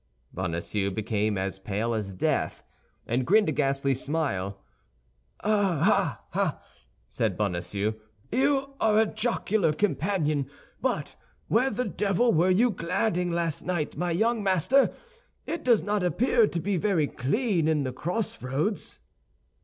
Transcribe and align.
Bonacieux 0.33 0.89
became 0.89 1.37
as 1.37 1.59
pale 1.59 1.93
as 1.93 2.11
death, 2.11 2.63
and 3.05 3.23
grinned 3.23 3.49
a 3.49 3.51
ghastly 3.51 3.93
smile. 3.93 4.59
"Ah, 5.43 6.23
ah!" 6.33 6.59
said 7.07 7.37
Bonacieux, 7.37 7.91
"you 8.31 8.73
are 8.79 8.97
a 8.99 9.05
jocular 9.05 9.71
companion! 9.71 10.49
But 10.81 11.13
where 11.49 11.69
the 11.69 11.85
devil 11.85 12.33
were 12.33 12.49
you 12.49 12.71
gadding 12.71 13.29
last 13.31 13.63
night, 13.63 13.95
my 13.95 14.09
young 14.09 14.41
master? 14.41 14.91
It 15.45 15.63
does 15.63 15.83
not 15.83 16.01
appear 16.03 16.47
to 16.47 16.59
be 16.59 16.77
very 16.77 17.05
clean 17.05 17.67
in 17.67 17.83
the 17.83 17.93
crossroads." 17.93 19.01